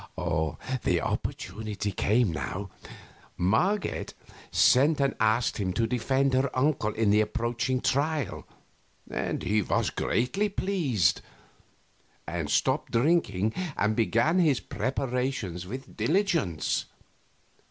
[0.17, 2.71] The opportunity came now.
[3.37, 4.15] Marget
[4.49, 8.47] sent and asked him to defend her uncle in the approaching trial,
[9.11, 11.21] and he was greatly pleased,
[12.25, 16.85] and stopped drinking and began his preparations with diligence.